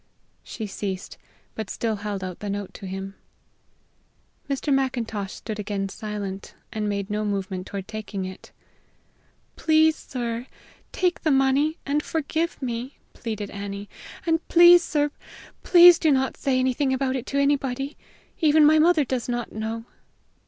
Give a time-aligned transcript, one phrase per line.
[0.41, 1.19] She ceased,
[1.53, 3.13] but still held out the note to him.
[4.49, 4.73] Mr.
[4.73, 8.51] Macintosh stood again silent, and made no movement toward taking it.
[9.57, 10.47] "Please, sir,
[10.91, 13.89] take the money, and forgive me," pleaded Annie.
[14.25, 15.11] "And please, sir,
[15.61, 17.95] please do not say anything about it to anybody.
[18.39, 19.85] Even my mother does not know."